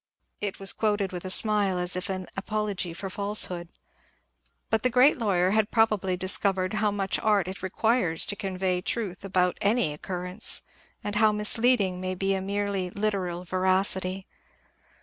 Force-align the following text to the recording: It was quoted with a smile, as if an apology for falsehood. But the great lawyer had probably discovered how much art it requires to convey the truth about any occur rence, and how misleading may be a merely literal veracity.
It 0.39 0.59
was 0.59 0.73
quoted 0.73 1.11
with 1.11 1.25
a 1.25 1.29
smile, 1.29 1.77
as 1.77 1.95
if 1.95 2.09
an 2.09 2.25
apology 2.35 2.91
for 2.91 3.07
falsehood. 3.07 3.69
But 4.71 4.81
the 4.81 4.89
great 4.89 5.19
lawyer 5.19 5.51
had 5.51 5.69
probably 5.69 6.17
discovered 6.17 6.73
how 6.73 6.89
much 6.89 7.19
art 7.19 7.47
it 7.47 7.61
requires 7.61 8.25
to 8.25 8.35
convey 8.35 8.77
the 8.77 8.81
truth 8.81 9.23
about 9.23 9.59
any 9.61 9.93
occur 9.93 10.23
rence, 10.25 10.61
and 11.03 11.17
how 11.17 11.31
misleading 11.31 12.01
may 12.01 12.15
be 12.15 12.33
a 12.33 12.41
merely 12.41 12.89
literal 12.89 13.43
veracity. 13.43 14.25